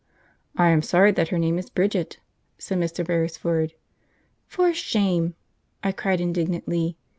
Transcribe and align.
"I 0.57 0.69
am 0.69 0.81
sorry 0.81 1.11
that 1.11 1.27
her 1.27 1.37
name 1.37 1.59
is 1.59 1.69
Bridget," 1.69 2.17
said 2.57 2.79
Mr. 2.79 3.05
Beresford. 3.05 3.73
"For 4.47 4.73
shame!" 4.73 5.35
I 5.83 5.91
cried 5.91 6.19
indignantly. 6.19 6.97